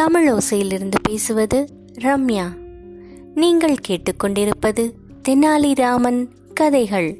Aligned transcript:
தமிழோசையிலிருந்து 0.00 0.94
பேசுவது 1.02 1.68
ரம்யா. 1.94 2.56
நீங்கள் 3.34 3.74
கேட்டுக்கொண்டிருப்பது 3.88 4.92
தெனாலிராமன் 5.28 6.28
கதைகள். 6.54 7.18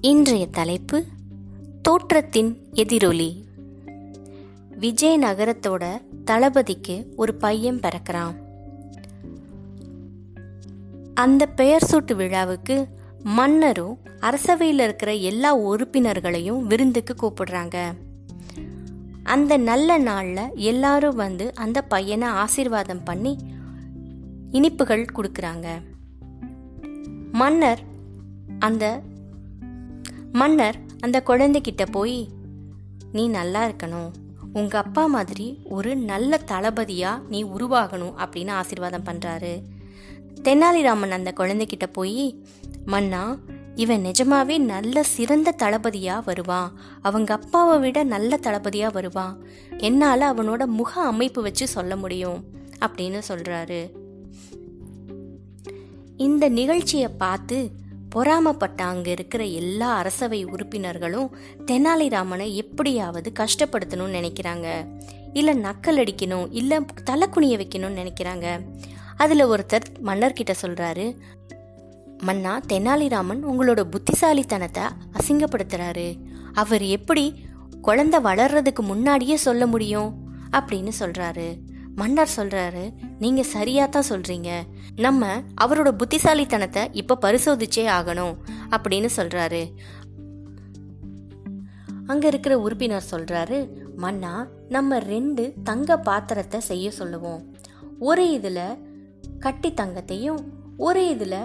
இன்றைய 0.00 0.46
தலைப்பு 0.46 1.04
தோற்றத்தின் 1.88 2.56
எதிரொலி. 2.72 3.44
விஜயநகரத்தோட 4.80 6.00
தளபதிக்கு 6.24 7.06
ஒரு 7.16 7.34
பையன் 7.34 7.80
பிறக்கிறான். 7.80 8.34
அந்த 11.14 11.46
பெயர் 11.46 11.88
சூட்டு 11.90 12.14
விழாவுக்கு 12.14 12.86
மன்னரும் 13.22 13.98
அரசவையில் 14.20 14.82
இருக்கிற 14.82 15.14
எல்லா 15.14 15.58
உறுப்பினர்களையும் 15.58 16.62
விருந்துக்கு 16.62 17.14
கூப்பிடுறாங்க. 17.14 17.92
அந்த 19.26 19.56
நல்ல 19.56 19.98
நாளில் 19.98 20.54
எல்லாரும் 20.54 21.16
வந்து 21.16 21.46
அந்த 21.54 21.82
பையனை 21.82 22.28
ஆசீர்வாதம் 22.28 23.02
பண்ணி 23.02 23.32
இனிப்புகள் 24.50 25.06
கொடுக்குறாங்க. 25.16 25.66
மன்னர் 27.32 27.82
அந்த 28.58 28.84
மன்னர் 30.32 30.78
அந்த 31.00 31.22
குழந்தைகிட்ட 31.26 31.84
போய் 31.90 32.28
நீ 33.12 33.28
நல்லா 33.28 33.62
இருக்கணும். 33.68 34.12
உங்கள் 34.52 34.82
அப்பா 34.82 35.06
மாதிரி 35.06 35.46
ஒரு 35.68 35.96
நல்ல 35.96 36.36
தளபதியாக 36.36 37.22
நீ 37.28 37.44
உருவாகணும் 37.44 38.14
அப்படின்னு 38.16 38.50
ஆசீர்வாதம் 38.50 39.04
பண்ணுறாரு 39.04 39.52
தெனாலிராமன் 40.42 41.16
அந்த 41.18 41.32
குழந்தைகிட்ட 41.36 41.86
போய் 41.92 42.24
மன்னா 42.86 43.22
இவன் 43.76 44.04
நிஜமாவே 44.04 44.58
நல்ல 44.58 45.02
சிறந்த 45.02 45.54
தளபதியா 45.58 46.24
வருவான் 46.24 46.72
அவங்க 47.02 47.34
அப்பாவை 47.34 47.78
விட 47.78 48.02
நல்ல 48.02 48.38
தளபதியா 48.42 48.92
வருவான் 48.92 49.44
என்னால 49.78 50.32
அவனோட 50.32 50.64
முக 50.64 51.00
அமைப்பு 51.00 51.42
வச்சு 51.42 51.68
சொல்ல 51.68 51.96
முடியும் 51.96 52.44
அப்படின்னு 52.86 53.22
சொல்றாரு. 53.28 53.90
இந்த 56.16 56.48
நிகழ்ச்சியை 56.48 57.08
பார்த்து 57.08 57.70
பொறாமப்பட்ட 58.14 58.76
அங்க 58.76 59.10
இருக்கிற 59.10 59.44
எல்லா 59.44 59.96
அரசவை 59.96 60.44
உறுப்பினர்களும் 60.44 61.36
தெனாலிராமனை 61.66 62.54
எப்படியாவது 62.54 63.32
கஷ்டப்படுத்தணும்னு 63.38 64.16
நினைக்கிறாங்க. 64.20 64.86
இல்ல 65.32 65.54
நக்கல் 65.54 65.96
அடிக்கணும் 65.96 66.46
இல்ல 66.50 66.80
தலை 67.04 67.28
குனிய 67.28 67.56
வைக்கணும்னு 67.56 68.00
நினைக்கிறாங்க. 68.02 68.60
அதுல 69.16 69.56
ஒருத்தர் 69.56 69.82
மன்னர்கிட்ட 70.04 70.54
சொல்றாரு 70.62 71.16
மன்னா 72.26 72.52
தெனாலிராமன் 72.68 73.42
உங்களோட 73.50 73.80
புத்திசாலித்தனத்தை 73.90 74.84
அசிங்கப்படுத்துறாரு. 75.12 76.06
அவர் 76.52 76.82
எப்படி 76.82 77.24
குழந்தை 77.80 78.18
வளர்றதுக்கு 78.20 78.82
முன்னாடியே 78.82 79.36
சொல்ல 79.36 79.66
முடியும் 79.66 80.08
அப்படின்னு 80.52 80.92
சொல்றாரு. 81.00 81.48
மன்னர் 81.94 82.34
சொல்றாரு 82.36 82.84
நீங்க 83.18 83.42
சரியா 83.42 83.84
தான் 83.86 84.08
சொல்றீங்க. 84.08 84.50
நம்ம 84.96 85.28
அவரோட 85.60 85.90
புத்திசாலித்தனத்தை 85.90 86.82
இப்ப 86.92 87.18
பரிசோதிச்சே 87.20 87.84
ஆகணும் 87.98 88.34
அப்படின்னு 88.70 89.08
சொல்றாரு. 89.16 89.62
அங்க 92.06 92.24
இருக்கிற 92.26 92.54
உறுப்பினர் 92.60 93.10
சொல்றாரு 93.10 93.58
மன்னா 93.96 94.34
நம்ம 94.68 94.98
ரெண்டு 94.98 95.44
தங்க 95.64 95.98
பாத்திரத்தை 95.98 96.60
செய்ய 96.60 96.90
சொல்லுவோம். 96.90 97.42
ஒரு 97.98 98.24
இதுல 98.42 98.60
கட்டி 99.38 99.70
தங்கத்தையும் 99.72 100.42
ஒரு 100.76 101.02
இதுல 101.14 101.36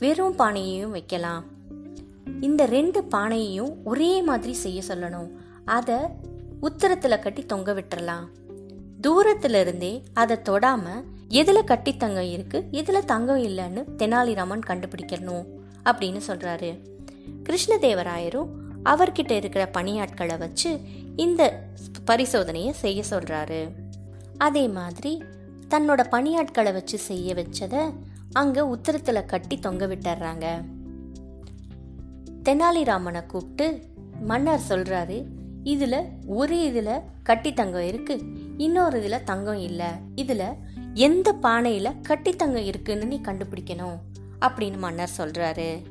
வெறும் 0.00 0.38
பானையையும் 0.38 0.90
வைக்கலாம். 0.90 1.44
இந்த 2.40 2.66
ரெண்டு 2.66 3.04
பானையையும் 3.14 3.74
ஒரே 3.84 4.22
மாதிரி 4.22 4.52
செய்ய 4.52 4.82
சொல்லணும். 4.88 5.30
அதை 5.64 5.96
உத்தரத்தில் 6.62 7.18
கட்டி 7.18 7.46
தொங்க 7.46 7.72
விட்டுறலாம். 7.72 8.26
தூரத்துல 9.02 9.60
இருந்தே 9.60 10.02
அதை 10.12 10.36
தொடாம 10.44 11.04
எதுல 11.28 11.64
கட்டி 11.64 11.96
தங்கம் 11.96 12.30
இருக்கு 12.30 12.68
எதுல 12.70 13.04
தங்கம் 13.04 13.42
இல்லைன்னு 13.42 13.84
தெனாலிராமன் 13.98 14.60
கண்டுபிடிக்கணும் 14.66 15.46
அப்படின்னு 15.84 16.20
சொல்றாரு. 16.26 16.78
கிருஷ்ணதேவராயரும் 17.42 18.48
அவர்கிட்ட 18.84 19.30
இருக்கிற 19.30 19.70
பணியாட்களை 19.72 20.38
வச்சு 20.38 20.80
இந்த 21.16 21.62
பரிசோதனையை 22.06 22.70
செய்ய 22.70 23.02
சொல்றாரு. 23.10 23.68
அதே 24.36 24.68
மாதிரி 24.68 25.22
தன்னோட 25.70 26.04
பணியாட்களை 26.10 26.72
வச்சு 26.72 26.98
செய்ய 26.98 27.34
வச்சதை 27.34 27.92
அங்கே 28.32 28.60
உத்தரத்தில் 28.60 29.24
கட்டி 29.24 29.58
தொங்க 29.58 29.86
விட்டுறாங்க. 29.86 30.46
தெனாலிராமனை 32.42 33.26
கூப்பிட்டு 33.26 33.82
மன்னர் 34.20 34.66
சொல்கிறாரு 34.68 35.26
இதில் 35.62 36.04
ஒரு 36.26 36.64
இதில் 36.64 37.00
கட்டி 37.22 37.52
தங்கம் 37.52 37.86
இருக்கு 37.86 38.22
இன்னொரு 38.56 38.98
இதில் 38.98 39.24
தங்கம் 39.24 39.58
இல்லை. 39.58 39.86
இதில் 40.14 40.44
எந்த 40.94 41.32
பானையில் 41.32 42.00
கட்டி 42.00 42.32
தங்கம் 42.32 42.64
இருக்குன்னு 42.64 43.06
நீ 43.06 43.20
கண்டுபிடிக்கணும் 43.20 43.98
அப்படின்னு 44.40 44.78
மன்னர் 44.78 45.16
சொல்கிறாரு 45.16 45.82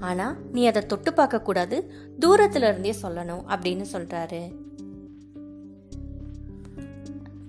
ஆனா 0.00 0.36
நீ 0.52 0.66
அதை 0.66 0.86
தொட்டு 0.86 1.12
பார்க்க 1.12 1.40
கூடாது 1.40 1.92
தூரத்துல 2.20 2.68
இருந்தே 2.68 2.94
சொல்லணும் 3.02 3.44
அப்படின்னு 3.48 3.84
சொல்றாரு. 3.92 4.42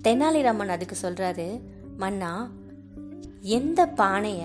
தெனாலிராமன் 0.04 0.74
அதுக்கு 0.76 0.96
சொல்றாரு 1.02 1.60
மன்னா 1.96 2.50
எந்த 3.46 3.86
பானைய 3.86 4.42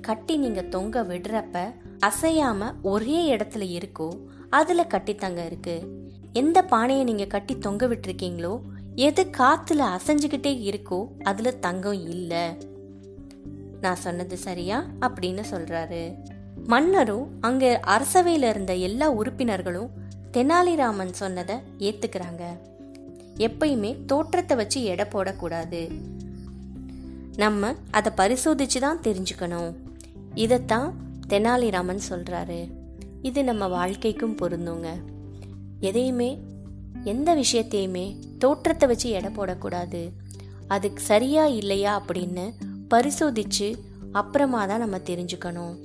கட்டி 0.00 0.36
நீங்க 0.36 0.62
தொங்க 0.62 1.02
விடுறப்ப 1.02 1.74
அசையாம 2.06 2.74
ஒரே 2.82 3.36
இடத்துல 3.36 3.78
இருக்கோ 3.78 4.08
அதுல 4.50 4.86
கட்டித்தங்க 4.88 5.44
இருக்கு. 5.44 6.02
எந்த 6.32 6.64
பானையை 6.64 7.04
நீங்க 7.04 7.24
கட்டி 7.24 7.58
தொங்க 7.58 7.86
விட்டுருக்கீங்களோ 7.86 8.60
எது 8.94 9.24
காத்துல 9.24 9.98
அசைஞ்சுக்கிட்டே 9.98 10.58
இருக்கோ 10.70 11.06
அதுல 11.22 11.50
தங்கம் 11.50 12.08
இல்ல. 12.08 12.56
நான் 13.80 13.96
சொன்னது 13.96 14.36
சரியா? 14.36 14.84
அப்படின்னு 15.00 15.44
சொல்றாரு. 15.50 16.14
மன்னரும் 16.66 17.30
அங்க 17.40 17.80
அரசவையில 17.86 18.48
இருந்த 18.48 18.74
எல்லா 18.74 19.10
உறுப்பினர்களும் 19.10 19.90
தெனாலிராமன் 20.32 21.12
சொன்னதை 21.12 21.56
ஏத்துக்கிறாங்க. 21.78 22.42
எப்பயுமே 23.36 24.04
தோற்றத்தை 24.04 24.56
வச்சு 24.56 24.84
எடை 24.84 25.04
போடக்கூடாது. 25.04 25.90
நம்ம 27.38 27.72
அதை 27.90 28.10
பரிசோதிச்சு 28.16 28.78
தான் 28.78 29.00
தெரிஞ்சுக்கணும். 29.00 29.72
இதைத்தான் 30.34 30.88
தெனாலிராமன் 31.28 32.00
சொல்கிறாரு 32.08 32.60
இது 33.22 33.44
நம்ம 33.44 33.66
வாழ்க்கைக்கும் 33.68 34.36
பொருந்துங்க. 34.36 34.88
எதையுமே 35.80 36.30
எந்த 37.04 37.34
விஷயத்தையுமே 37.34 38.06
தோற்றத்தை 38.38 38.88
வச்சு 38.88 39.08
எடை 39.10 39.30
போடக்கூடாது. 39.30 40.02
அது 40.68 40.88
சரியா 40.94 41.46
இல்லையா 41.46 41.92
அப்படின்னு 42.00 42.46
பரிசோதிச்சு 42.94 43.68
அப்புறமா 44.12 44.66
தான் 44.66 44.78
நம்ம 44.78 44.96
தெரிஞ்சுக்கணும். 44.96 45.76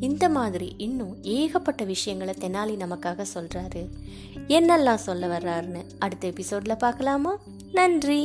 இந்த 0.00 0.24
மாதிரி 0.28 0.74
இன்னும் 0.78 1.14
ஏகப்பட்ட 1.22 1.84
விஷயங்களை 1.84 2.34
தெனாலி 2.40 2.74
நமக்காக 2.84 3.24
சொல்கிறாரு 3.34 3.82
என்னெல்லாம் 4.48 5.06
சொல்ல 5.08 5.26
வர்றாருன்னு 5.38 5.82
அடுத்த 5.98 6.26
எபிசோடில் 6.26 6.82
பார்க்கலாமா? 6.84 7.34
நன்றி. 7.72 8.22